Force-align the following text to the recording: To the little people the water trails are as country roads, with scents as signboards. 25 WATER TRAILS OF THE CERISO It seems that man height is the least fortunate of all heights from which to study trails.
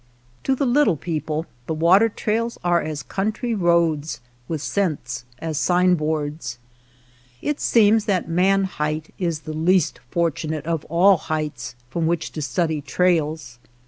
To 0.45 0.55
the 0.55 0.65
little 0.65 0.97
people 0.97 1.45
the 1.67 1.75
water 1.75 2.09
trails 2.09 2.57
are 2.63 2.81
as 2.81 3.03
country 3.03 3.53
roads, 3.53 4.19
with 4.47 4.59
scents 4.59 5.25
as 5.37 5.59
signboards. 5.59 6.57
25 7.41 7.43
WATER 7.43 7.43
TRAILS 7.43 7.43
OF 7.43 7.43
THE 7.43 7.47
CERISO 7.61 7.81
It 7.81 7.85
seems 7.93 8.05
that 8.05 8.27
man 8.27 8.63
height 8.63 9.13
is 9.19 9.39
the 9.41 9.53
least 9.53 9.99
fortunate 10.09 10.65
of 10.65 10.85
all 10.85 11.17
heights 11.17 11.75
from 11.91 12.07
which 12.07 12.31
to 12.31 12.41
study 12.41 12.81
trails. 12.81 13.59